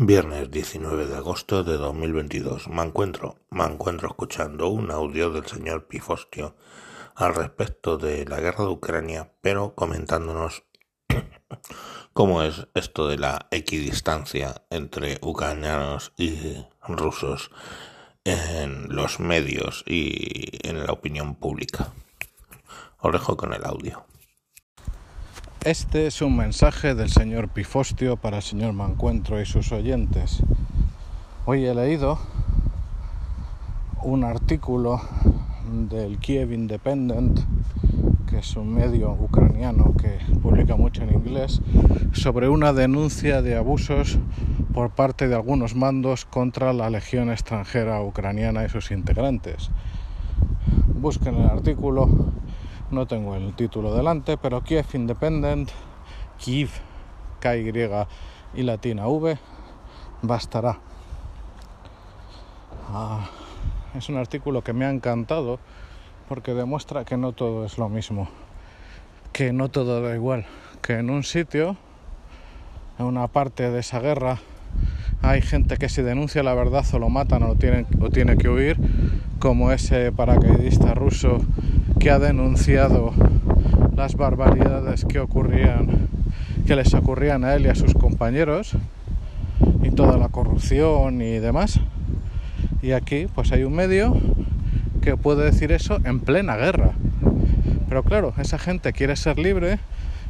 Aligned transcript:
Viernes 0.00 0.48
diecinueve 0.48 1.06
de 1.06 1.16
agosto 1.16 1.64
de 1.64 1.76
dos 1.76 1.92
mil 1.92 2.12
veintidós. 2.12 2.68
Me 2.68 2.82
encuentro, 2.82 3.40
me 3.50 3.64
encuentro 3.64 4.06
escuchando 4.06 4.68
un 4.68 4.92
audio 4.92 5.32
del 5.32 5.44
señor 5.44 5.88
Pifostio 5.88 6.54
al 7.16 7.34
respecto 7.34 7.98
de 7.98 8.24
la 8.24 8.38
guerra 8.38 8.62
de 8.62 8.70
Ucrania, 8.70 9.32
pero 9.40 9.74
comentándonos 9.74 10.62
cómo 12.12 12.44
es 12.44 12.68
esto 12.74 13.08
de 13.08 13.18
la 13.18 13.48
equidistancia 13.50 14.62
entre 14.70 15.18
ucranianos 15.20 16.12
y 16.16 16.64
rusos 16.86 17.50
en 18.22 18.94
los 18.94 19.18
medios 19.18 19.82
y 19.84 20.64
en 20.64 20.86
la 20.86 20.92
opinión 20.92 21.34
pública. 21.34 21.92
Os 23.00 23.12
dejo 23.12 23.36
con 23.36 23.52
el 23.52 23.64
audio. 23.64 24.07
Este 25.68 26.06
es 26.06 26.22
un 26.22 26.34
mensaje 26.34 26.94
del 26.94 27.10
señor 27.10 27.50
Pifostio 27.50 28.16
para 28.16 28.38
el 28.38 28.42
señor 28.42 28.72
Mancuentro 28.72 29.38
y 29.38 29.44
sus 29.44 29.70
oyentes. 29.70 30.42
Hoy 31.44 31.66
he 31.66 31.74
leído 31.74 32.18
un 34.02 34.24
artículo 34.24 34.98
del 35.90 36.16
Kiev 36.20 36.52
Independent, 36.52 37.40
que 38.30 38.38
es 38.38 38.56
un 38.56 38.72
medio 38.72 39.12
ucraniano 39.12 39.92
que 40.00 40.16
publica 40.40 40.74
mucho 40.76 41.02
en 41.02 41.12
inglés, 41.12 41.60
sobre 42.12 42.48
una 42.48 42.72
denuncia 42.72 43.42
de 43.42 43.54
abusos 43.54 44.18
por 44.72 44.88
parte 44.92 45.28
de 45.28 45.34
algunos 45.34 45.74
mandos 45.74 46.24
contra 46.24 46.72
la 46.72 46.88
Legión 46.88 47.30
extranjera 47.30 48.00
ucraniana 48.00 48.64
y 48.64 48.70
sus 48.70 48.90
integrantes. 48.90 49.68
Busquen 50.94 51.34
el 51.34 51.44
artículo 51.50 52.37
no 52.90 53.06
tengo 53.06 53.36
el 53.36 53.54
título 53.54 53.94
delante, 53.94 54.36
pero 54.38 54.62
Kiev 54.62 54.86
Independent, 54.94 55.70
Kiev, 56.38 56.70
KY 57.40 57.72
y 58.54 58.62
latina 58.62 59.06
V, 59.08 59.38
bastará. 60.22 60.78
Ah, 62.90 63.28
es 63.94 64.08
un 64.08 64.16
artículo 64.16 64.62
que 64.62 64.72
me 64.72 64.86
ha 64.86 64.90
encantado 64.90 65.58
porque 66.28 66.54
demuestra 66.54 67.04
que 67.04 67.16
no 67.16 67.32
todo 67.32 67.64
es 67.64 67.76
lo 67.78 67.88
mismo, 67.88 68.28
que 69.32 69.52
no 69.52 69.68
todo 69.68 70.00
da 70.02 70.14
igual, 70.14 70.46
que 70.82 70.94
en 70.94 71.10
un 71.10 71.24
sitio, 71.24 71.76
en 72.98 73.06
una 73.06 73.28
parte 73.28 73.70
de 73.70 73.80
esa 73.80 74.00
guerra, 74.00 74.38
hay 75.20 75.42
gente 75.42 75.76
que 75.76 75.88
si 75.88 76.00
denuncia 76.00 76.42
la 76.42 76.54
verdad 76.54 76.86
o 76.92 76.98
lo 76.98 77.08
matan 77.10 77.42
o, 77.42 77.50
o 77.50 78.10
tiene 78.10 78.36
que 78.36 78.48
huir, 78.48 78.78
como 79.38 79.72
ese 79.72 80.10
paracaidista 80.12 80.94
ruso 80.94 81.38
que 81.98 82.10
ha 82.10 82.18
denunciado 82.18 83.12
las 83.96 84.14
barbaridades 84.14 85.04
que 85.04 85.18
ocurrían, 85.18 86.08
que 86.66 86.76
les 86.76 86.94
ocurrían 86.94 87.44
a 87.44 87.54
él 87.54 87.66
y 87.66 87.68
a 87.68 87.74
sus 87.74 87.94
compañeros, 87.94 88.74
y 89.82 89.90
toda 89.90 90.16
la 90.16 90.28
corrupción 90.28 91.20
y 91.20 91.38
demás. 91.38 91.80
Y 92.82 92.92
aquí 92.92 93.26
pues 93.34 93.50
hay 93.52 93.64
un 93.64 93.74
medio 93.74 94.16
que 95.02 95.16
puede 95.16 95.44
decir 95.44 95.72
eso 95.72 95.98
en 96.04 96.20
plena 96.20 96.56
guerra. 96.56 96.92
Pero 97.88 98.02
claro, 98.04 98.32
esa 98.38 98.58
gente 98.58 98.92
quiere 98.92 99.16
ser 99.16 99.38
libre, 99.38 99.78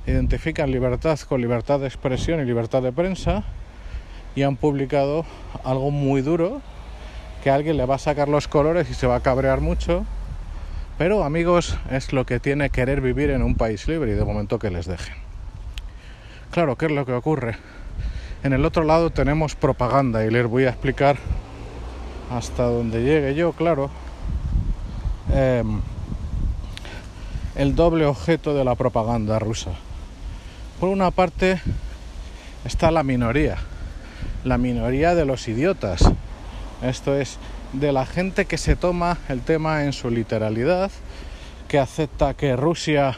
identifican 0.07 0.71
libertad 0.71 1.19
con 1.21 1.41
libertad 1.41 1.81
de 1.81 1.87
expresión 1.87 2.41
y 2.41 2.45
libertad 2.45 2.83
de 2.83 2.93
prensa 2.93 3.45
y 4.35 4.43
han 4.43 4.57
publicado 4.57 5.27
algo 5.65 5.91
muy 5.91 6.23
duro 6.23 6.63
que 7.43 7.51
alguien 7.51 7.77
le 7.77 7.85
va 7.85 7.97
a 7.97 7.99
sacar 7.99 8.29
los 8.29 8.49
colores 8.49 8.89
y 8.91 8.95
se 8.95 9.07
va 9.07 9.17
a 9.17 9.21
cabrear 9.21 9.61
mucho. 9.61 10.07
Pero 10.99 11.23
amigos, 11.23 11.79
es 11.93 12.13
lo 12.13 12.27
que 12.27 12.41
tiene 12.41 12.71
querer 12.71 13.01
vivir 13.01 13.31
en 13.31 13.43
un 13.43 13.55
país 13.55 13.87
libre 13.87 14.11
y 14.11 14.15
de 14.15 14.25
momento 14.25 14.59
que 14.59 14.69
les 14.69 14.87
dejen. 14.87 15.15
Claro, 16.51 16.75
¿qué 16.75 16.87
es 16.87 16.93
lo 16.93 17.07
que 17.07 17.13
ocurre? 17.13 17.57
En 18.43 18.53
el 18.53 18.65
otro 18.65 18.83
lado 18.83 19.11
tenemos 19.11 19.55
propaganda 19.55 20.25
y 20.25 20.31
les 20.31 20.45
voy 20.45 20.65
a 20.65 20.71
explicar 20.71 21.17
hasta 22.33 22.65
donde 22.65 23.05
llegue 23.05 23.37
yo, 23.37 23.53
claro, 23.53 23.91
eh, 25.33 25.63
el 27.55 27.77
doble 27.77 28.05
objeto 28.05 28.55
de 28.55 28.65
la 28.65 28.75
propaganda 28.75 29.39
rusa. 29.39 29.71
Por 30.81 30.89
una 30.89 31.13
parte 31.13 31.61
está 32.65 32.91
la 32.91 33.05
minoría, 33.05 33.57
la 34.43 34.59
minoría 34.59 35.15
de 35.15 35.25
los 35.25 35.47
idiotas. 35.47 36.11
Esto 36.83 37.15
es 37.15 37.39
de 37.73 37.93
la 37.93 38.07
gente 38.07 38.47
que 38.47 38.59
se 38.59 38.77
toma 38.77 39.19
el 39.29 39.43
tema 39.43 39.85
en 39.85 39.93
su 39.93 40.11
literalidad, 40.11 40.91
que 41.69 41.79
acepta 41.79 42.35
que 42.35 42.57
Rusia 42.57 43.17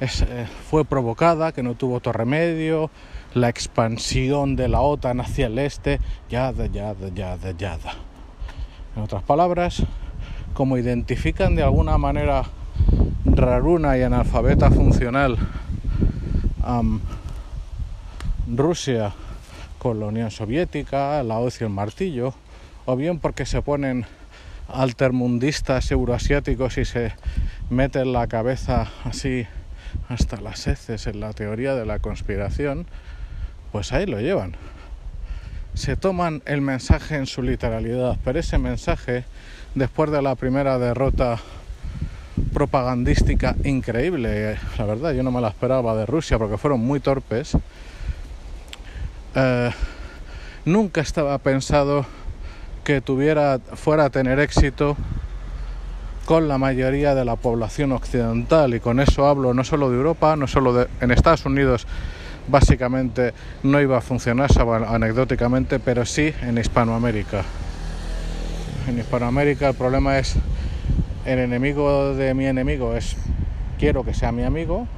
eh, 0.00 0.46
fue 0.70 0.84
provocada, 0.84 1.52
que 1.52 1.62
no 1.62 1.74
tuvo 1.74 1.96
otro 1.96 2.12
remedio, 2.12 2.90
la 3.34 3.48
expansión 3.48 4.56
de 4.56 4.68
la 4.68 4.80
OTAN 4.80 5.20
hacia 5.20 5.46
el 5.46 5.58
este, 5.58 6.00
yada, 6.30 6.66
yada, 6.66 7.08
yada, 7.14 7.50
yada. 7.52 7.94
En 8.96 9.02
otras 9.02 9.22
palabras, 9.22 9.82
como 10.54 10.78
identifican 10.78 11.56
de 11.56 11.62
alguna 11.62 11.98
manera 11.98 12.44
raruna 13.24 13.98
y 13.98 14.02
analfabeta 14.02 14.70
funcional 14.70 15.36
um, 16.66 17.00
Rusia 18.56 19.12
con 19.78 20.00
la 20.00 20.06
Unión 20.06 20.30
Soviética, 20.30 21.22
la 21.22 21.38
hoz 21.38 21.60
y 21.60 21.64
el 21.64 21.70
martillo, 21.70 22.34
o 22.88 22.96
bien 22.96 23.18
porque 23.18 23.44
se 23.44 23.60
ponen 23.60 24.06
altermundistas 24.66 25.90
euroasiáticos 25.90 26.78
y 26.78 26.86
se 26.86 27.12
meten 27.68 28.14
la 28.14 28.26
cabeza 28.28 28.86
así 29.04 29.46
hasta 30.08 30.40
las 30.40 30.66
heces 30.66 31.06
en 31.06 31.20
la 31.20 31.34
teoría 31.34 31.74
de 31.74 31.84
la 31.84 31.98
conspiración, 31.98 32.86
pues 33.72 33.92
ahí 33.92 34.06
lo 34.06 34.18
llevan. 34.22 34.54
Se 35.74 35.96
toman 35.96 36.40
el 36.46 36.62
mensaje 36.62 37.16
en 37.16 37.26
su 37.26 37.42
literalidad, 37.42 38.16
pero 38.24 38.38
ese 38.38 38.56
mensaje, 38.56 39.24
después 39.74 40.10
de 40.10 40.22
la 40.22 40.34
primera 40.34 40.78
derrota 40.78 41.36
propagandística 42.54 43.54
increíble, 43.64 44.56
la 44.78 44.84
verdad 44.86 45.12
yo 45.12 45.22
no 45.22 45.30
me 45.30 45.42
la 45.42 45.48
esperaba 45.48 45.94
de 45.94 46.06
Rusia 46.06 46.38
porque 46.38 46.56
fueron 46.56 46.80
muy 46.80 47.00
torpes, 47.00 47.54
eh, 49.34 49.70
nunca 50.64 51.02
estaba 51.02 51.36
pensado 51.36 52.06
que 52.88 53.02
tuviera 53.02 53.58
fuera 53.74 54.06
a 54.06 54.08
tener 54.08 54.40
éxito 54.40 54.96
con 56.24 56.48
la 56.48 56.56
mayoría 56.56 57.14
de 57.14 57.22
la 57.26 57.36
población 57.36 57.92
occidental 57.92 58.72
y 58.72 58.80
con 58.80 58.98
eso 58.98 59.26
hablo 59.26 59.52
no 59.52 59.62
solo 59.62 59.90
de 59.90 59.98
Europa, 59.98 60.36
no 60.36 60.46
solo 60.46 60.72
de 60.72 60.88
en 61.02 61.10
Estados 61.10 61.44
Unidos 61.44 61.86
básicamente 62.46 63.34
no 63.62 63.78
iba 63.78 63.98
a 63.98 64.00
funcionar 64.00 64.48
anecdóticamente, 64.88 65.80
pero 65.80 66.06
sí 66.06 66.32
en 66.40 66.56
Hispanoamérica. 66.56 67.42
En 68.88 68.98
Hispanoamérica 68.98 69.68
el 69.68 69.74
problema 69.74 70.18
es 70.18 70.36
el 71.26 71.40
enemigo 71.40 72.14
de 72.14 72.32
mi 72.32 72.46
enemigo 72.46 72.96
es 72.96 73.18
quiero 73.78 74.02
que 74.02 74.14
sea 74.14 74.32
mi 74.32 74.44
amigo 74.44 74.88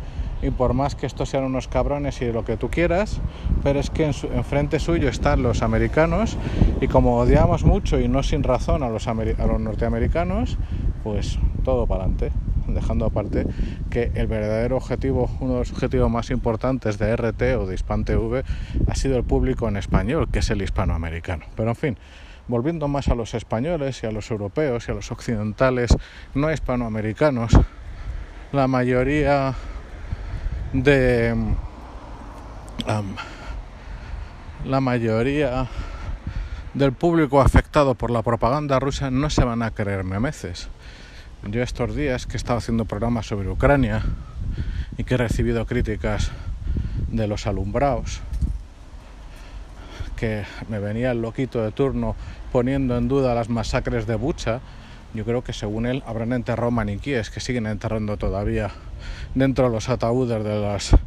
y 0.43 0.51
por 0.51 0.75
más 0.75 0.95
que 0.95 1.07
estos 1.07 1.29
sean 1.29 1.45
unos 1.45 1.69
cabrones 1.69 2.21
y 2.23 2.33
lo 2.33 2.45
que 2.45 2.57
tú 2.57 2.71
quieras, 2.71 3.21
pero 3.63 3.79
es 3.81 3.91
que 3.91 4.05
en, 4.07 4.45
frente 4.45 4.79
suyo 4.79 5.09
están 5.09 5.43
los 5.43 5.63
americanos 5.63 6.37
y 6.81 6.89
como 6.89 7.19
odiamos 7.19 7.65
mucho 7.65 8.01
y 8.01 8.09
no 8.09 8.23
sin 8.23 8.43
razón 8.43 8.83
a 8.83 8.89
los, 8.89 9.07
a 9.07 9.15
los 9.15 9.61
norteamericanos, 9.61 10.57
pues 11.03 11.39
todo 11.65 11.87
para 11.87 12.05
adelante, 12.05 12.33
dejando 12.69 13.07
aparte 13.07 13.47
que 13.91 14.13
el 14.15 14.27
verdadero 14.27 14.77
objetivo, 14.77 15.31
uno 15.41 15.55
de 15.55 15.59
los 15.61 15.73
objetivos 15.73 16.11
más 16.11 16.31
importantes 16.31 16.99
de 16.99 17.15
RT 17.17 17.43
o 17.59 17.67
de 17.67 17.75
Hispan 17.75 18.05
TV 18.05 18.43
ha 18.87 18.95
sido 18.95 19.17
el 19.17 19.25
público 19.25 19.69
en 19.69 19.77
español, 19.77 20.29
que 20.31 20.39
es 20.39 20.51
el 20.51 20.63
hispanoamericano. 20.63 21.45
Pero 21.55 21.71
en 21.71 21.77
fin, 21.77 21.99
volviendo 22.49 22.89
más 22.89 23.09
a 23.09 23.15
los 23.15 23.35
españoles 23.35 24.03
y 24.03 24.07
a 24.07 24.13
los 24.13 24.31
europeos 24.31 24.89
y 24.89 24.93
a 24.93 24.95
los 24.95 25.11
occidentales 25.13 25.97
no 26.35 26.51
hispanoamericanos, 26.53 27.53
la 28.53 28.67
mayoría 28.67 29.55
de 30.73 31.35
la 34.65 34.81
mayoría 34.81 35.67
del 36.75 36.93
público 36.93 37.41
afectado 37.41 37.95
por 37.95 38.11
la 38.11 38.23
propaganda 38.23 38.79
rusa 38.79 39.11
no 39.11 39.31
se 39.31 39.45
van 39.45 39.63
a 39.63 39.73
creer 39.73 40.05
memeces. 40.05 40.69
Yo 41.43 41.63
estos 41.63 41.97
días 41.97 42.27
que 42.27 42.35
he 42.35 42.37
estado 42.37 42.59
haciendo 42.59 42.85
programas 42.85 43.27
sobre 43.27 43.49
Ucrania 43.49 44.03
y 44.97 45.05
que 45.05 45.15
he 45.15 45.17
recibido 45.17 45.67
críticas 45.67 46.31
de 47.09 47.27
los 47.27 47.47
alumbrados, 47.47 48.21
que 50.17 50.45
me 50.69 50.79
venía 50.79 51.11
el 51.11 51.23
loquito 51.23 51.63
de 51.63 51.73
turno 51.73 52.15
poniendo 52.53 52.97
en 52.97 53.09
duda 53.09 53.35
las 53.35 53.49
masacres 53.49 54.07
de 54.07 54.17
Bucha, 54.17 54.61
yo 55.15 55.25
creo 55.25 55.43
que 55.43 55.53
según 55.53 55.87
él 55.87 56.03
habrán 56.07 56.33
enterrado 56.33 56.71
maniquíes 56.71 57.31
que 57.31 57.41
siguen 57.41 57.67
enterrando 57.67 58.17
todavía 58.17 58.71
dentro 59.35 59.67
de 59.67 59.71
los 59.73 59.89
ataúdes 59.89 60.43
de 60.45 60.61
las 60.61 60.93
eh, 60.93 60.99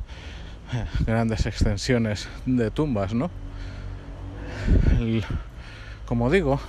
grandes 1.06 1.46
extensiones 1.46 2.28
de 2.46 2.72
tumbas, 2.72 3.14
¿no? 3.14 3.30
como 6.06 6.30
digo, 6.30 6.60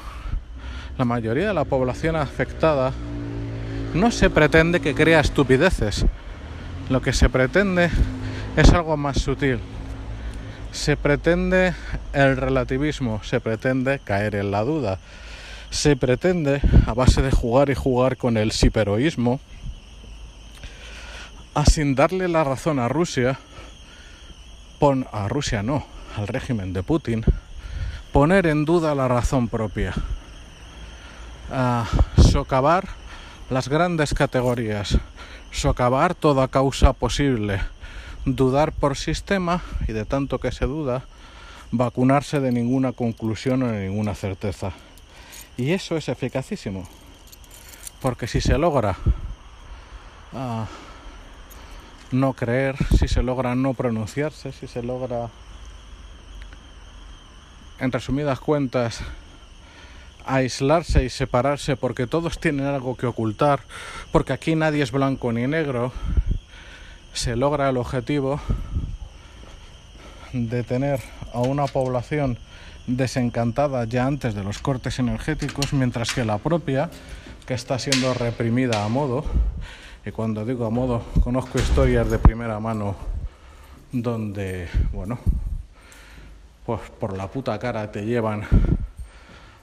la 0.99 1.05
mayoría 1.05 1.49
de 1.49 1.55
la 1.55 1.65
población 1.65 2.17
afectada 2.17 2.93
no 3.95 4.11
se 4.11 4.31
pretende 4.31 4.81
que 4.81 4.95
crea 4.95 5.21
estupideces. 5.21 6.05
Lo 6.89 7.01
que 7.01 7.13
se 7.13 7.29
pretende 7.29 7.91
es 8.57 8.73
algo 8.73 8.97
más 8.97 9.21
sutil. 9.21 9.59
Se 10.73 10.97
pretende 10.97 11.75
el 12.13 12.37
relativismo, 12.37 13.23
se 13.23 13.41
pretende 13.41 14.01
caer 14.01 14.35
en 14.35 14.51
la 14.51 14.63
duda, 14.65 14.99
se 15.75 15.97
pretende, 15.97 16.61
a 16.87 16.94
base 16.94 17.21
de 17.21 17.32
jugar 17.32 17.69
y 17.69 17.75
jugar 17.75 18.17
con 18.17 18.37
el 18.37 18.53
siperoísmo, 18.53 19.41
a 21.53 21.67
sin 21.67 21.97
darle 21.97 22.29
la 22.29 22.44
razón 22.44 22.79
a 22.79 22.87
Rusia, 22.87 23.41
pon, 24.79 25.05
a 25.11 25.26
Rusia 25.26 25.65
no, 25.65 25.85
al 26.17 26.29
régimen 26.29 26.73
de 26.73 26.85
Putin, 26.85 27.25
poner 28.12 28.47
en 28.47 28.65
duda 28.65 28.94
la 28.94 29.09
razón 29.09 29.49
propia, 29.49 29.93
a 31.50 31.87
socavar 32.19 32.87
las 33.50 33.69
grandes 33.69 34.15
categorías, 34.15 34.99
socavar 35.50 36.15
toda 36.15 36.47
causa 36.47 36.93
posible, 36.93 37.61
dudar 38.25 38.71
por 38.71 38.97
sistema 38.97 39.61
y 39.88 39.93
de 39.93 40.05
tanto 40.05 40.38
que 40.38 40.53
se 40.53 40.67
duda, 40.67 41.03
vacunarse 41.73 42.38
de 42.38 42.53
ninguna 42.53 42.93
conclusión 42.93 43.65
o 43.65 43.67
de 43.67 43.88
ninguna 43.88 44.15
certeza. 44.15 44.73
Y 45.56 45.73
eso 45.73 45.97
es 45.97 46.09
eficacísimo, 46.09 46.89
porque 48.03 48.27
si 48.27 48.41
se 48.41 48.59
logra 48.59 48.97
uh, 50.33 50.65
no 52.11 52.33
creer, 52.33 52.77
si 52.99 53.06
se 53.06 53.23
logra 53.23 53.55
no 53.55 53.75
pronunciarse, 53.75 54.53
si 54.53 54.67
se 54.67 54.83
logra, 54.83 55.29
en 57.79 57.93
resumidas 57.93 58.41
cuentas, 58.41 59.01
aislarse 60.27 61.05
y 61.05 61.11
separarse 61.11 61.77
porque 61.77 62.07
todos 62.07 62.41
tienen 62.41 62.67
algo 62.67 62.97
que 62.97 63.07
ocultar, 63.07 63.61
porque 64.11 64.33
aquí 64.33 64.55
nadie 64.57 64.83
es 64.83 64.91
blanco 64.91 65.33
ni 65.33 65.47
negro, 65.47 65.93
se 67.12 67.37
logra 67.37 67.69
el 67.69 67.77
objetivo 67.77 68.41
de 70.33 70.65
tener 70.65 71.00
a 71.33 71.41
una 71.41 71.67
población 71.67 72.39
desencantada 72.87 73.85
ya 73.85 74.07
antes 74.07 74.35
de 74.35 74.45
los 74.45 74.59
cortes 74.59 74.99
energéticos, 74.99 75.73
mientras 75.73 76.13
que 76.13 76.25
la 76.25 76.39
propia, 76.39 76.91
que 77.47 77.55
está 77.55 77.79
siendo 77.79 78.15
reprimida 78.15 78.85
a 78.85 78.89
modo, 78.89 79.25
y 80.07 80.11
cuando 80.11 80.45
digo 80.45 80.67
a 80.67 80.71
modo, 80.71 81.03
conozco 81.23 81.59
historias 81.59 82.11
de 82.11 82.19
primera 82.19 82.61
mano 82.61 82.95
donde, 83.91 84.69
bueno, 84.93 85.19
pues 86.67 86.81
por 86.99 87.17
la 87.17 87.29
puta 87.29 87.59
cara 87.59 87.91
te 87.91 88.05
llevan 88.05 88.43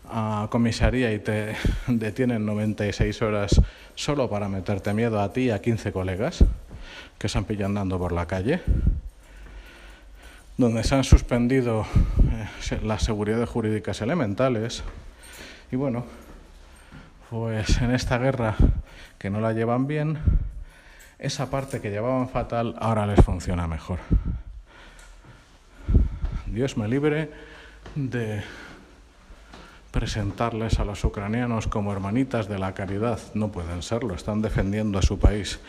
a 0.09 0.47
comisaría 0.49 1.13
y 1.13 1.19
te 1.19 1.55
detienen 1.87 2.45
96 2.45 3.21
horas 3.21 3.61
solo 3.95 4.29
para 4.29 4.49
meterte 4.49 4.93
miedo 4.93 5.21
a 5.21 5.31
ti 5.31 5.41
y 5.41 5.49
a 5.51 5.61
15 5.61 5.91
colegas 5.91 6.43
que 7.17 7.29
se 7.29 7.37
han 7.37 7.45
pillado 7.45 7.67
andando 7.67 7.99
por 7.99 8.11
la 8.11 8.25
calle, 8.25 8.61
donde 10.57 10.83
se 10.83 10.95
han 10.95 11.03
suspendido 11.03 11.85
eh, 12.31 12.79
las 12.83 13.03
seguridades 13.03 13.49
jurídicas 13.49 14.01
elementales. 14.01 14.83
Y 15.71 15.75
bueno, 15.75 16.05
pues 17.29 17.81
en 17.81 17.91
esta 17.91 18.17
guerra 18.17 18.55
que 19.17 19.29
no 19.29 19.39
la 19.39 19.53
llevan 19.53 19.87
bien, 19.87 20.19
esa 21.19 21.49
parte 21.49 21.81
que 21.81 21.91
llevaban 21.91 22.29
fatal 22.29 22.75
ahora 22.79 23.05
les 23.05 23.23
funciona 23.23 23.67
mejor. 23.67 23.99
Dios 26.47 26.75
me 26.75 26.87
libre 26.87 27.31
de 27.95 28.43
presentarles 29.91 30.79
a 30.79 30.85
los 30.85 31.03
ucranianos 31.03 31.67
como 31.67 31.91
hermanitas 31.91 32.47
de 32.47 32.57
la 32.57 32.73
caridad. 32.73 33.19
No 33.33 33.51
pueden 33.51 33.83
serlo, 33.83 34.15
están 34.15 34.41
defendiendo 34.41 34.97
a 34.97 35.01
su 35.01 35.19
país. 35.19 35.59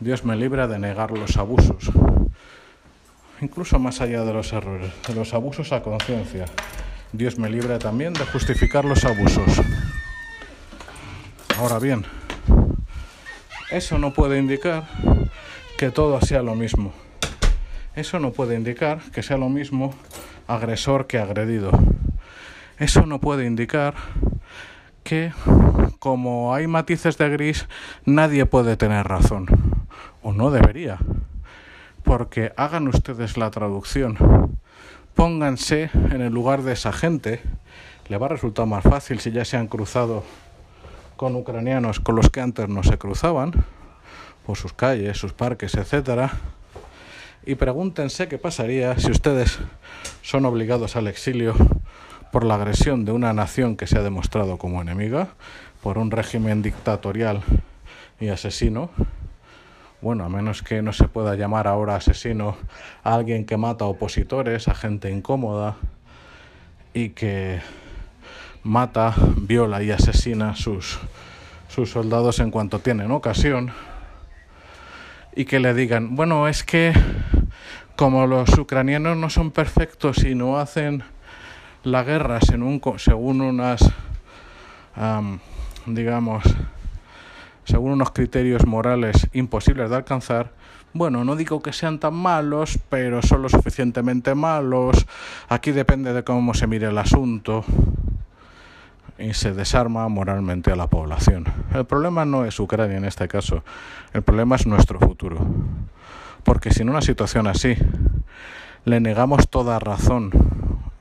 Dios 0.00 0.24
me 0.24 0.34
libre 0.34 0.66
de 0.66 0.78
negar 0.78 1.10
los 1.10 1.36
abusos, 1.36 1.90
incluso 3.42 3.78
más 3.78 4.00
allá 4.00 4.24
de 4.24 4.32
los 4.32 4.52
errores, 4.52 4.92
de 5.06 5.14
los 5.14 5.34
abusos 5.34 5.72
a 5.72 5.82
conciencia. 5.82 6.46
Dios 7.12 7.38
me 7.38 7.50
libre 7.50 7.78
también 7.78 8.14
de 8.14 8.24
justificar 8.24 8.84
los 8.84 9.04
abusos. 9.04 9.60
Ahora 11.58 11.78
bien, 11.78 12.06
eso 13.70 13.98
no 13.98 14.14
puede 14.14 14.38
indicar 14.38 14.84
que 15.76 15.90
todo 15.90 16.20
sea 16.20 16.42
lo 16.42 16.54
mismo. 16.54 16.92
Eso 17.94 18.18
no 18.18 18.32
puede 18.32 18.54
indicar 18.54 19.00
que 19.10 19.22
sea 19.22 19.36
lo 19.36 19.48
mismo 19.48 19.92
agresor 20.46 21.06
que 21.06 21.18
agredido. 21.18 21.72
Eso 22.78 23.06
no 23.06 23.20
puede 23.20 23.44
indicar 23.44 23.94
que 25.02 25.32
como 25.98 26.54
hay 26.54 26.66
matices 26.68 27.18
de 27.18 27.28
gris, 27.28 27.68
nadie 28.06 28.46
puede 28.46 28.76
tener 28.76 29.06
razón. 29.06 29.46
O 30.22 30.32
no 30.32 30.50
debería. 30.50 30.98
Porque 32.12 32.52
hagan 32.58 32.88
ustedes 32.88 33.38
la 33.38 33.50
traducción. 33.50 34.58
Pónganse 35.14 35.88
en 35.94 36.20
el 36.20 36.30
lugar 36.30 36.60
de 36.60 36.74
esa 36.74 36.92
gente. 36.92 37.40
Le 38.10 38.18
va 38.18 38.26
a 38.26 38.28
resultar 38.28 38.66
más 38.66 38.84
fácil 38.84 39.18
si 39.18 39.30
ya 39.30 39.46
se 39.46 39.56
han 39.56 39.66
cruzado 39.66 40.22
con 41.16 41.34
ucranianos 41.36 42.00
con 42.00 42.14
los 42.14 42.28
que 42.28 42.42
antes 42.42 42.68
no 42.68 42.82
se 42.82 42.98
cruzaban, 42.98 43.52
por 44.44 44.58
sus 44.58 44.74
calles, 44.74 45.16
sus 45.16 45.32
parques, 45.32 45.74
etcétera. 45.74 46.32
Y 47.46 47.54
pregúntense 47.54 48.28
qué 48.28 48.36
pasaría 48.36 48.98
si 48.98 49.10
ustedes 49.10 49.58
son 50.20 50.44
obligados 50.44 50.96
al 50.96 51.06
exilio 51.06 51.54
por 52.30 52.44
la 52.44 52.56
agresión 52.56 53.06
de 53.06 53.12
una 53.12 53.32
nación 53.32 53.74
que 53.74 53.86
se 53.86 53.96
ha 53.96 54.02
demostrado 54.02 54.58
como 54.58 54.82
enemiga, 54.82 55.28
por 55.82 55.96
un 55.96 56.10
régimen 56.10 56.60
dictatorial 56.60 57.40
y 58.20 58.28
asesino. 58.28 58.90
Bueno, 60.02 60.24
a 60.24 60.28
menos 60.28 60.64
que 60.64 60.82
no 60.82 60.92
se 60.92 61.06
pueda 61.06 61.36
llamar 61.36 61.68
ahora 61.68 61.94
asesino 61.94 62.56
a 63.04 63.14
alguien 63.14 63.46
que 63.46 63.56
mata 63.56 63.84
opositores, 63.84 64.66
a 64.66 64.74
gente 64.74 65.12
incómoda 65.12 65.76
y 66.92 67.10
que 67.10 67.60
mata, 68.64 69.14
viola 69.36 69.80
y 69.80 69.92
asesina 69.92 70.50
a 70.50 70.56
sus, 70.56 70.98
sus 71.68 71.90
soldados 71.90 72.40
en 72.40 72.50
cuanto 72.50 72.80
tienen 72.80 73.12
ocasión. 73.12 73.70
Y 75.36 75.44
que 75.44 75.60
le 75.60 75.72
digan, 75.72 76.16
bueno, 76.16 76.48
es 76.48 76.64
que 76.64 76.92
como 77.94 78.26
los 78.26 78.58
ucranianos 78.58 79.16
no 79.16 79.30
son 79.30 79.52
perfectos 79.52 80.24
y 80.24 80.34
no 80.34 80.58
hacen 80.58 81.04
la 81.84 82.02
guerra 82.02 82.40
según, 82.40 82.82
según 82.96 83.40
unas, 83.40 83.88
digamos, 85.86 86.42
según 87.64 87.92
unos 87.92 88.10
criterios 88.10 88.66
morales 88.66 89.28
imposibles 89.32 89.90
de 89.90 89.96
alcanzar, 89.96 90.52
bueno, 90.94 91.24
no 91.24 91.36
digo 91.36 91.62
que 91.62 91.72
sean 91.72 91.98
tan 91.98 92.12
malos, 92.14 92.78
pero 92.90 93.22
son 93.22 93.40
lo 93.40 93.48
suficientemente 93.48 94.34
malos. 94.34 95.06
Aquí 95.48 95.72
depende 95.72 96.12
de 96.12 96.22
cómo 96.22 96.52
se 96.52 96.66
mire 96.66 96.88
el 96.88 96.98
asunto. 96.98 97.64
Y 99.18 99.32
se 99.32 99.52
desarma 99.52 100.06
moralmente 100.08 100.70
a 100.72 100.76
la 100.76 100.88
población. 100.88 101.44
El 101.72 101.86
problema 101.86 102.24
no 102.24 102.44
es 102.44 102.58
Ucrania 102.60 102.98
en 102.98 103.04
este 103.04 103.28
caso, 103.28 103.62
el 104.12 104.22
problema 104.22 104.56
es 104.56 104.66
nuestro 104.66 104.98
futuro. 104.98 105.38
Porque 106.44 106.72
si 106.72 106.82
en 106.82 106.90
una 106.90 107.02
situación 107.02 107.46
así 107.46 107.76
le 108.84 109.00
negamos 109.00 109.48
toda 109.48 109.78
razón 109.78 110.30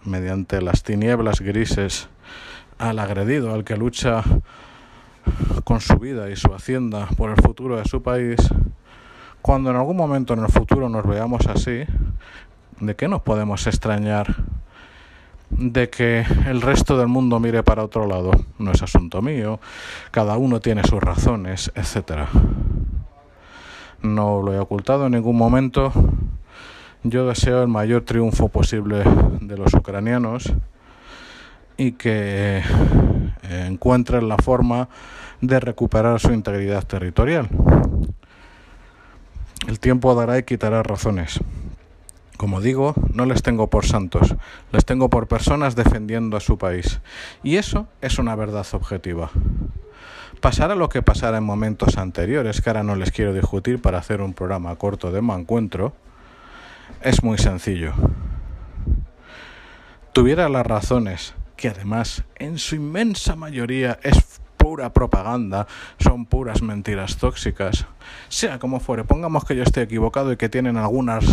mediante 0.05 0.61
las 0.61 0.83
tinieblas 0.83 1.41
grises 1.41 2.09
al 2.77 2.99
agredido, 2.99 3.53
al 3.53 3.63
que 3.63 3.75
lucha 3.75 4.23
con 5.63 5.81
su 5.81 5.97
vida 5.97 6.29
y 6.29 6.35
su 6.35 6.53
hacienda 6.53 7.07
por 7.17 7.29
el 7.29 7.37
futuro 7.37 7.77
de 7.77 7.85
su 7.85 8.01
país, 8.01 8.37
cuando 9.41 9.69
en 9.69 9.75
algún 9.75 9.97
momento 9.97 10.33
en 10.33 10.39
el 10.39 10.49
futuro 10.49 10.89
nos 10.89 11.05
veamos 11.05 11.47
así, 11.47 11.83
¿de 12.79 12.95
qué 12.95 13.07
nos 13.07 13.21
podemos 13.21 13.67
extrañar? 13.67 14.35
de 15.49 15.89
que 15.89 16.25
el 16.47 16.61
resto 16.61 16.97
del 16.97 17.09
mundo 17.09 17.37
mire 17.41 17.61
para 17.61 17.83
otro 17.83 18.07
lado. 18.07 18.31
No 18.57 18.71
es 18.71 18.81
asunto 18.81 19.21
mío, 19.21 19.59
cada 20.09 20.37
uno 20.37 20.61
tiene 20.61 20.81
sus 20.85 21.03
razones, 21.03 21.73
etc. 21.75 22.21
No 24.01 24.41
lo 24.41 24.53
he 24.53 24.59
ocultado 24.59 25.07
en 25.07 25.11
ningún 25.11 25.35
momento 25.35 25.91
yo 27.03 27.27
deseo 27.27 27.63
el 27.63 27.67
mayor 27.67 28.03
triunfo 28.03 28.49
posible 28.49 29.03
de 29.41 29.57
los 29.57 29.73
ucranianos 29.73 30.53
y 31.75 31.93
que 31.93 32.61
encuentren 33.43 34.27
la 34.27 34.37
forma 34.37 34.89
de 35.41 35.59
recuperar 35.59 36.19
su 36.19 36.31
integridad 36.31 36.83
territorial. 36.85 37.49
El 39.67 39.79
tiempo 39.79 40.15
dará 40.15 40.37
y 40.37 40.43
quitará 40.43 40.83
razones. 40.83 41.39
Como 42.37 42.61
digo, 42.61 42.95
no 43.13 43.25
les 43.25 43.43
tengo 43.43 43.69
por 43.69 43.85
santos, 43.85 44.35
les 44.71 44.85
tengo 44.85 45.09
por 45.09 45.27
personas 45.27 45.75
defendiendo 45.75 46.37
a 46.37 46.39
su 46.39 46.57
país. 46.57 46.99
Y 47.43 47.57
eso 47.57 47.87
es 48.01 48.17
una 48.17 48.35
verdad 48.35 48.65
objetiva. 48.73 49.29
Pasará 50.39 50.73
lo 50.73 50.89
que 50.89 51.03
pasara 51.03 51.37
en 51.37 51.43
momentos 51.43 51.99
anteriores, 51.99 52.61
que 52.61 52.69
ahora 52.71 52.81
no 52.81 52.95
les 52.95 53.11
quiero 53.11 53.31
discutir 53.31 53.79
para 53.79 53.99
hacer 53.99 54.21
un 54.21 54.33
programa 54.33 54.75
corto 54.75 55.11
de 55.11 55.19
encuentro, 55.19 55.93
es 57.01 57.23
muy 57.23 57.37
sencillo. 57.37 57.93
Tuviera 60.13 60.49
las 60.49 60.65
razones, 60.65 61.35
que 61.61 61.69
además 61.69 62.23
en 62.37 62.57
su 62.57 62.73
inmensa 62.73 63.35
mayoría 63.35 63.99
es 64.01 64.41
pura 64.57 64.93
propaganda, 64.93 65.67
son 65.99 66.25
puras 66.25 66.63
mentiras 66.63 67.17
tóxicas. 67.17 67.85
Sea 68.29 68.57
como 68.57 68.79
fuere, 68.79 69.03
pongamos 69.03 69.45
que 69.45 69.55
yo 69.55 69.61
esté 69.61 69.83
equivocado 69.83 70.31
y 70.31 70.37
que 70.37 70.49
tienen 70.49 70.75
algunas 70.75 71.23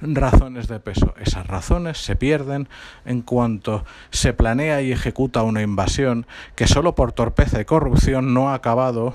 razones 0.00 0.66
de 0.66 0.80
peso. 0.80 1.14
Esas 1.20 1.46
razones 1.46 1.98
se 1.98 2.16
pierden 2.16 2.68
en 3.04 3.22
cuanto 3.22 3.84
se 4.10 4.32
planea 4.32 4.82
y 4.82 4.90
ejecuta 4.90 5.44
una 5.44 5.62
invasión 5.62 6.26
que 6.56 6.66
solo 6.66 6.96
por 6.96 7.12
torpeza 7.12 7.60
y 7.60 7.64
corrupción 7.64 8.34
no 8.34 8.50
ha 8.50 8.54
acabado 8.54 9.12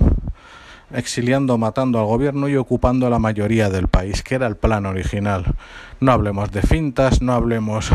exiliando, 0.94 1.58
matando 1.58 2.00
al 2.00 2.06
gobierno 2.06 2.48
y 2.48 2.56
ocupando 2.56 3.10
la 3.10 3.20
mayoría 3.20 3.70
del 3.70 3.90
país, 3.90 4.24
que 4.24 4.36
era 4.36 4.48
el 4.48 4.56
plan 4.56 4.86
original. 4.86 5.44
No 6.00 6.14
hablemos 6.14 6.54
de 6.54 6.62
fintas, 6.62 7.22
no 7.22 7.34
hablemos 7.34 7.92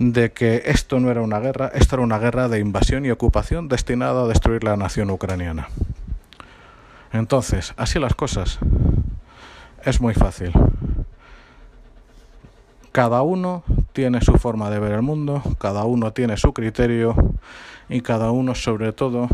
de 0.00 0.32
que 0.32 0.62
esto 0.64 0.98
no 0.98 1.10
era 1.10 1.20
una 1.20 1.40
guerra, 1.40 1.70
esto 1.74 1.96
era 1.96 2.02
una 2.02 2.18
guerra 2.18 2.48
de 2.48 2.58
invasión 2.58 3.04
y 3.04 3.10
ocupación 3.10 3.68
destinada 3.68 4.22
a 4.22 4.26
destruir 4.26 4.64
la 4.64 4.74
nación 4.78 5.10
ucraniana. 5.10 5.68
Entonces, 7.12 7.74
así 7.76 7.98
las 7.98 8.14
cosas. 8.14 8.58
Es 9.84 10.00
muy 10.00 10.14
fácil. 10.14 10.52
Cada 12.92 13.20
uno 13.20 13.62
tiene 13.92 14.22
su 14.22 14.32
forma 14.38 14.70
de 14.70 14.80
ver 14.80 14.92
el 14.92 15.02
mundo, 15.02 15.42
cada 15.58 15.84
uno 15.84 16.14
tiene 16.14 16.38
su 16.38 16.54
criterio 16.54 17.14
y 17.90 18.00
cada 18.00 18.30
uno 18.30 18.54
sobre 18.54 18.92
todo 18.92 19.28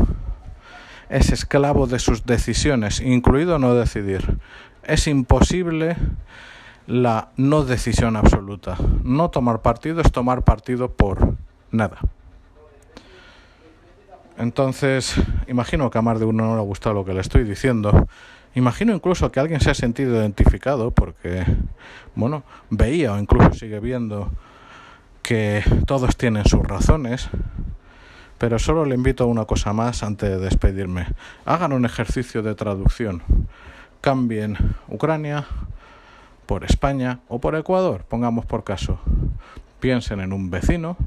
es 1.07 1.31
esclavo 1.31 1.87
de 1.87 1.99
sus 1.99 2.25
decisiones, 2.25 2.99
incluido 2.99 3.57
no 3.57 3.73
decidir. 3.73 4.37
Es 4.83 5.07
imposible 5.07 5.95
la 6.87 7.29
no 7.35 7.63
decisión 7.63 8.15
absoluta. 8.15 8.77
No 9.03 9.29
tomar 9.29 9.61
partido 9.61 10.01
es 10.01 10.11
tomar 10.11 10.43
partido 10.43 10.89
por 10.91 11.35
nada. 11.71 11.97
Entonces, 14.37 15.15
imagino 15.47 15.89
que 15.89 15.97
a 15.97 16.01
más 16.01 16.19
de 16.19 16.25
uno 16.25 16.45
no 16.45 16.55
le 16.55 16.61
ha 16.61 16.65
gustado 16.65 16.95
lo 16.95 17.05
que 17.05 17.13
le 17.13 17.21
estoy 17.21 17.43
diciendo. 17.43 18.07
Imagino 18.55 18.93
incluso 18.93 19.31
que 19.31 19.39
alguien 19.39 19.59
se 19.59 19.69
ha 19.69 19.73
sentido 19.73 20.15
identificado 20.15 20.91
porque, 20.91 21.45
bueno, 22.15 22.43
veía 22.69 23.13
o 23.13 23.19
incluso 23.19 23.53
sigue 23.53 23.79
viendo 23.79 24.31
que 25.21 25.63
todos 25.85 26.15
tienen 26.15 26.45
sus 26.45 26.63
razones 26.65 27.29
pero 28.37 28.59
solo 28.59 28.85
le 28.85 28.95
invito 28.95 29.23
a 29.23 29.27
una 29.27 29.45
cosa 29.45 29.73
más 29.73 30.03
antes 30.03 30.29
de 30.29 30.37
despedirme. 30.37 31.07
Hagan 31.45 31.73
un 31.73 31.85
ejercicio 31.85 32.43
de 32.43 32.55
traducción. 32.55 33.23
Cambien 34.01 34.57
Ucrania 34.89 35.47
por 36.47 36.63
España 36.63 37.19
o 37.27 37.39
por 37.39 37.55
Ecuador, 37.55 38.05
pongamos 38.05 38.45
por 38.45 38.63
caso. 38.63 38.99
Piensen 39.79 40.21
en 40.21 40.33
un 40.33 40.49
vecino 40.49 40.97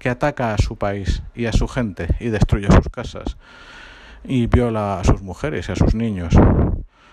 que 0.00 0.08
ataca 0.08 0.54
a 0.54 0.58
su 0.58 0.76
país 0.76 1.22
y 1.36 1.46
a 1.46 1.52
su 1.52 1.68
gente 1.68 2.08
y 2.18 2.30
destruye 2.30 2.66
sus 2.72 2.88
casas 2.88 3.36
y 4.24 4.46
viola 4.48 4.98
a 4.98 5.04
sus 5.04 5.22
mujeres 5.22 5.68
y 5.68 5.72
a 5.72 5.76
sus 5.76 5.94
niños. 5.94 6.34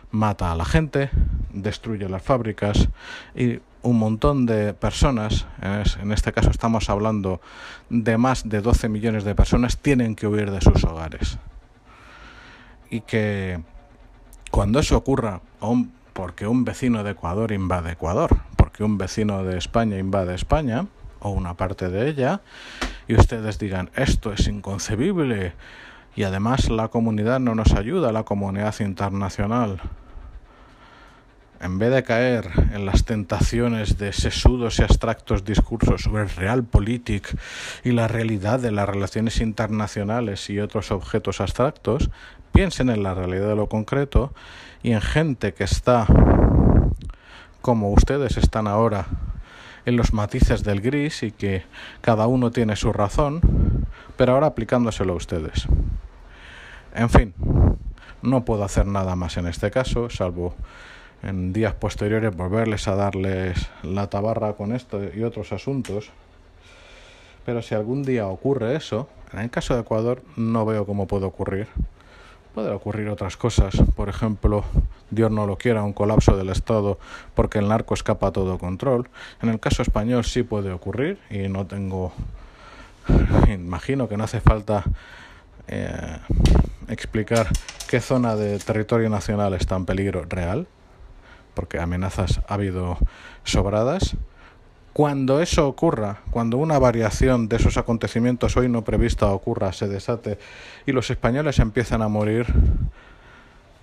Mata 0.09 0.51
a 0.51 0.55
la 0.55 0.65
gente, 0.65 1.11
destruye 1.51 2.09
las 2.09 2.23
fábricas 2.23 2.87
y 3.35 3.59
un 3.81 3.99
montón 3.99 4.45
de 4.45 4.73
personas, 4.73 5.45
en 5.61 6.11
este 6.11 6.33
caso 6.33 6.49
estamos 6.49 6.89
hablando 6.89 7.41
de 7.89 8.17
más 8.17 8.49
de 8.49 8.61
12 8.61 8.89
millones 8.89 9.23
de 9.23 9.35
personas, 9.35 9.77
tienen 9.77 10.15
que 10.15 10.27
huir 10.27 10.51
de 10.51 10.61
sus 10.61 10.83
hogares. 10.83 11.37
Y 12.89 13.01
que 13.01 13.59
cuando 14.51 14.79
eso 14.79 14.97
ocurra, 14.97 15.41
porque 16.17 16.47
un 16.47 16.65
vecino 16.65 17.03
de 17.03 17.11
Ecuador 17.11 17.51
invade 17.51 17.91
Ecuador, 17.91 18.39
porque 18.55 18.83
un 18.83 18.97
vecino 18.97 19.43
de 19.43 19.55
España 19.55 19.99
invade 19.99 20.33
España, 20.33 20.87
o 21.19 21.29
una 21.29 21.53
parte 21.53 21.89
de 21.89 22.09
ella, 22.09 22.41
y 23.07 23.13
ustedes 23.13 23.59
digan, 23.59 23.91
esto 23.95 24.33
es 24.33 24.47
inconcebible, 24.47 25.53
y 26.15 26.23
además 26.23 26.71
la 26.71 26.87
comunidad 26.87 27.39
no 27.39 27.53
nos 27.53 27.75
ayuda, 27.75 28.11
la 28.11 28.23
comunidad 28.23 28.73
internacional, 28.79 29.79
en 31.59 31.79
vez 31.79 31.91
de 31.91 32.03
caer 32.03 32.49
en 32.73 32.85
las 32.85 33.05
tentaciones 33.05 33.97
de 33.97 34.13
sesudos 34.13 34.79
y 34.79 34.83
abstractos 34.83 35.43
discursos 35.43 36.03
sobre 36.03 36.23
el 36.23 36.29
realpolitik 36.29 37.27
y 37.83 37.91
la 37.91 38.07
realidad 38.07 38.59
de 38.59 38.71
las 38.71 38.87
relaciones 38.87 39.41
internacionales 39.41 40.49
y 40.49 40.59
otros 40.59 40.91
objetos 40.91 41.41
abstractos, 41.41 42.09
piensen 42.51 42.89
en 42.89 43.03
la 43.03 43.13
realidad 43.13 43.47
de 43.49 43.55
lo 43.55 43.67
concreto 43.67 44.33
y 44.83 44.91
en 44.91 45.01
gente 45.01 45.53
que 45.53 45.63
está, 45.63 46.05
como 47.61 47.91
ustedes 47.91 48.37
están 48.37 48.67
ahora, 48.67 49.07
en 49.85 49.95
los 49.95 50.13
matices 50.13 50.63
del 50.63 50.81
gris 50.81 51.23
y 51.23 51.31
que 51.31 51.63
cada 52.01 52.27
uno 52.27 52.51
tiene 52.51 52.75
su 52.75 52.91
razón, 52.91 53.87
pero 54.17 54.33
ahora 54.33 54.47
aplicándoselo 54.47 55.13
a 55.13 55.15
ustedes. 55.15 55.67
En 56.93 57.09
fin, 57.09 57.33
no 58.21 58.43
puedo 58.43 58.63
hacer 58.63 58.85
nada 58.85 59.15
más 59.15 59.37
en 59.37 59.47
este 59.47 59.71
caso, 59.71 60.09
salvo 60.09 60.55
en 61.23 61.53
días 61.53 61.73
posteriores 61.73 62.35
volverles 62.35 62.87
a 62.87 62.95
darles 62.95 63.69
la 63.83 64.09
tabarra 64.09 64.53
con 64.53 64.73
esto 64.73 65.01
y 65.13 65.23
otros 65.23 65.51
asuntos. 65.51 66.11
Pero 67.45 67.61
si 67.61 67.75
algún 67.75 68.03
día 68.03 68.27
ocurre 68.27 68.75
eso, 68.75 69.07
en 69.33 69.39
el 69.39 69.49
caso 69.49 69.73
de 69.73 69.81
Ecuador 69.81 70.21
no 70.35 70.65
veo 70.65 70.85
cómo 70.85 71.07
puede 71.07 71.25
ocurrir. 71.25 71.67
Pueden 72.53 72.73
ocurrir 72.73 73.07
otras 73.09 73.37
cosas, 73.37 73.75
por 73.95 74.09
ejemplo, 74.09 74.63
Dios 75.11 75.29
no 75.31 75.45
lo 75.45 75.57
quiera, 75.57 75.83
un 75.83 75.93
colapso 75.93 76.35
del 76.35 76.49
Estado 76.49 76.97
porque 77.35 77.59
el 77.59 77.67
narco 77.67 77.93
escapa 77.93 78.27
a 78.27 78.31
todo 78.31 78.57
control. 78.57 79.09
En 79.41 79.49
el 79.49 79.59
caso 79.59 79.83
español 79.83 80.25
sí 80.25 80.43
puede 80.43 80.71
ocurrir 80.71 81.19
y 81.29 81.47
no 81.49 81.67
tengo, 81.67 82.13
imagino 83.47 84.09
que 84.09 84.17
no 84.17 84.23
hace 84.23 84.41
falta 84.41 84.83
eh, 85.67 86.17
explicar 86.87 87.47
qué 87.87 88.01
zona 88.01 88.35
de 88.35 88.57
territorio 88.59 89.09
nacional 89.09 89.53
está 89.53 89.75
en 89.75 89.85
peligro 89.85 90.25
real 90.27 90.67
porque 91.57 91.79
amenazas 91.79 92.39
ha 92.47 92.53
habido 92.53 92.99
sobradas. 93.43 94.15
Cuando 94.93 95.41
eso 95.41 95.67
ocurra, 95.67 96.19
cuando 96.29 96.57
una 96.57 96.77
variación 96.77 97.49
de 97.49 97.55
esos 97.55 97.77
acontecimientos 97.77 98.55
hoy 98.57 98.69
no 98.69 98.83
prevista 98.83 99.25
ocurra, 99.31 99.73
se 99.73 99.87
desate 99.87 100.37
y 100.85 100.91
los 100.91 101.09
españoles 101.09 101.57
empiezan 101.57 102.03
a 102.03 102.09
morir, 102.09 102.45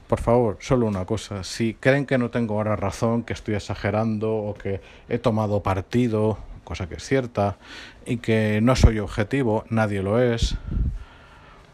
por 0.07 0.21
favor, 0.21 0.59
solo 0.61 0.87
una 0.87 1.05
cosa, 1.05 1.43
si 1.43 1.75
creen 1.75 2.07
que 2.07 2.17
no 2.17 2.31
tengo 2.31 2.55
ahora 2.55 2.77
razón, 2.77 3.25
que 3.25 3.33
estoy 3.33 3.57
exagerando 3.57 4.33
o 4.33 4.55
que 4.55 4.81
he 5.09 5.19
tomado 5.19 5.65
partido, 5.65 6.39
cosa 6.63 6.89
que 6.89 6.95
es 6.95 7.03
cierta, 7.03 7.57
y 8.07 8.19
que 8.19 8.61
no 8.63 8.77
soy 8.77 9.01
objetivo, 9.01 9.65
nadie 9.69 10.01
lo 10.01 10.23
es, 10.23 10.57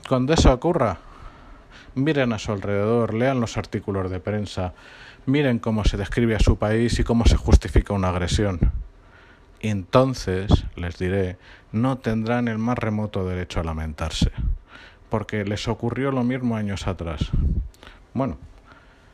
cuando 0.08 0.32
eso 0.32 0.50
ocurra, 0.50 0.98
miren 2.00 2.32
a 2.32 2.38
su 2.38 2.52
alrededor, 2.52 3.14
lean 3.14 3.40
los 3.40 3.56
artículos 3.56 4.10
de 4.10 4.20
prensa, 4.20 4.74
Miren 5.26 5.58
cómo 5.58 5.84
se 5.84 5.98
describe 5.98 6.34
a 6.34 6.40
su 6.40 6.56
país 6.56 6.98
y 6.98 7.04
cómo 7.04 7.26
se 7.26 7.36
justifica 7.36 7.92
una 7.92 8.08
agresión. 8.08 8.58
Entonces, 9.60 10.64
les 10.76 10.98
diré, 10.98 11.36
no 11.72 11.98
tendrán 11.98 12.48
el 12.48 12.56
más 12.56 12.78
remoto 12.78 13.28
derecho 13.28 13.60
a 13.60 13.64
lamentarse, 13.64 14.32
porque 15.10 15.44
les 15.44 15.68
ocurrió 15.68 16.10
lo 16.10 16.24
mismo 16.24 16.56
años 16.56 16.86
atrás. 16.86 17.30
Bueno, 18.14 18.38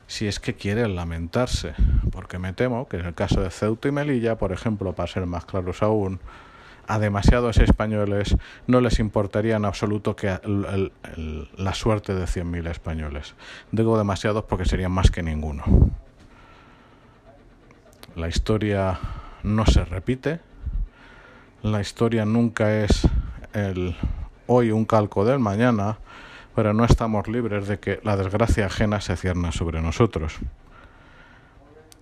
si 0.07 0.28
es 0.28 0.38
que 0.38 0.55
quieren 0.55 0.95
lamentarse, 0.95 1.75
porque 2.12 2.38
me 2.38 2.52
temo 2.52 2.87
que 2.87 2.99
en 2.99 3.07
el 3.07 3.14
caso 3.14 3.40
de 3.40 3.50
Ceuta 3.50 3.88
y 3.88 3.93
Melilla, 3.93 4.38
por 4.38 4.52
ejemplo, 4.52 4.93
para 4.93 5.12
ser 5.12 5.26
más 5.26 5.45
claros 5.45 5.83
aún, 5.83 6.21
a 6.87 6.99
demasiados 6.99 7.59
españoles 7.59 8.37
no 8.66 8.81
les 8.81 8.99
importaría 8.99 9.57
en 9.57 9.64
absoluto 9.64 10.14
que 10.16 10.38
la 11.57 11.75
suerte 11.75 12.14
de 12.14 12.25
100.000 12.25 12.71
españoles. 12.71 13.35
Digo 13.73 13.99
demasiados 13.99 14.45
porque 14.45 14.64
serían 14.64 14.93
más 14.93 15.11
que 15.11 15.23
ninguno. 15.23 15.64
La 18.14 18.28
historia 18.28 18.99
no 19.43 19.66
se 19.66 19.85
repite, 19.85 20.40
la 21.62 21.81
historia 21.81 22.25
nunca 22.25 22.83
es 22.83 23.07
el 23.52 23.97
hoy 24.47 24.71
un 24.71 24.85
calco 24.85 25.25
del 25.25 25.38
mañana, 25.38 25.99
pero 26.55 26.73
no 26.73 26.85
estamos 26.85 27.28
libres 27.28 27.69
de 27.69 27.78
que 27.78 28.00
la 28.05 28.16
desgracia 28.16 28.66
ajena 28.66 29.00
se 29.00 29.16
cierna 29.16 29.52
sobre 29.52 29.83
nosotros. 29.83 30.37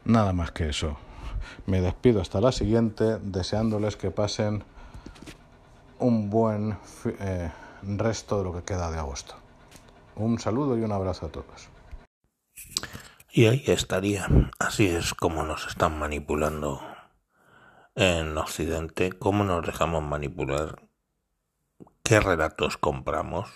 Nada 0.05 0.33
más 0.33 0.53
que 0.53 0.69
eso. 0.69 0.99
Me 1.67 1.81
despido 1.81 2.21
hasta 2.21 2.41
la 2.41 2.53
siguiente, 2.53 3.19
deseándoles 3.23 3.97
que 3.97 4.11
pasen 4.11 4.63
un 6.05 6.29
buen 6.29 6.77
eh, 7.19 7.51
resto 7.83 8.37
de 8.37 8.45
lo 8.45 8.53
que 8.53 8.63
queda 8.63 8.91
de 8.91 8.99
agosto. 8.99 9.37
Un 10.17 10.39
saludo 10.39 10.77
y 10.77 10.83
un 10.83 10.93
abrazo 10.93 11.27
a 11.27 11.29
todos. 11.31 11.71
Y 13.33 13.47
ahí 13.47 13.65
estaría. 13.67 14.27
Así 14.59 14.87
es 14.87 15.15
como 15.15 15.45
nos 15.45 15.67
están 15.67 15.99
manipulando 15.99 16.83
en 17.95 18.37
Occidente, 18.37 19.13
cómo 19.13 19.45
nos 19.45 19.65
dejamos 19.65 20.03
manipular, 20.03 20.83
qué 22.03 22.21
relatos 22.21 22.77
compramos. 22.77 23.49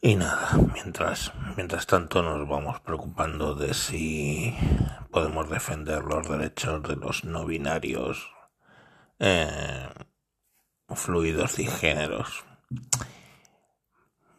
Y 0.00 0.16
nada, 0.16 0.52
mientras, 0.72 1.32
mientras 1.56 1.86
tanto 1.86 2.22
nos 2.22 2.48
vamos 2.48 2.80
preocupando 2.80 3.54
de 3.54 3.74
si 3.74 4.56
podemos 5.10 5.50
defender 5.50 6.02
los 6.02 6.26
derechos 6.26 6.82
de 6.82 6.96
los 6.96 7.24
no 7.24 7.44
binarios 7.44 8.30
eh, 9.18 9.88
fluidos 10.88 11.58
y 11.58 11.66
géneros. 11.66 12.44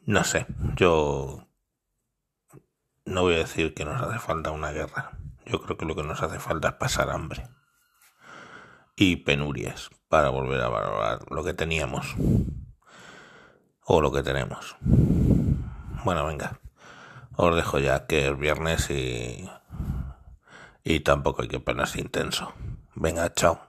No 0.05 0.23
sé, 0.23 0.45
yo 0.75 1.47
no 3.05 3.21
voy 3.21 3.35
a 3.35 3.39
decir 3.39 3.73
que 3.73 3.85
nos 3.85 4.01
hace 4.01 4.19
falta 4.19 4.51
una 4.51 4.71
guerra. 4.71 5.17
Yo 5.45 5.61
creo 5.61 5.77
que 5.77 5.85
lo 5.85 5.95
que 5.95 6.03
nos 6.03 6.21
hace 6.21 6.39
falta 6.39 6.69
es 6.69 6.73
pasar 6.75 7.09
hambre 7.09 7.47
y 8.95 9.17
penurias 9.17 9.89
para 10.07 10.29
volver 10.29 10.61
a 10.61 10.69
valorar 10.69 11.19
lo 11.29 11.43
que 11.43 11.53
teníamos 11.53 12.15
o 13.83 14.01
lo 14.01 14.11
que 14.11 14.23
tenemos. 14.23 14.75
Bueno, 16.03 16.25
venga, 16.25 16.59
os 17.35 17.55
dejo 17.55 17.79
ya 17.79 18.07
que 18.07 18.27
es 18.27 18.37
viernes 18.37 18.89
y, 18.89 19.49
y 20.83 20.99
tampoco 21.01 21.41
hay 21.41 21.47
que 21.47 21.59
ponerse 21.59 21.99
intenso. 21.99 22.53
Venga, 22.95 23.33
chao. 23.33 23.59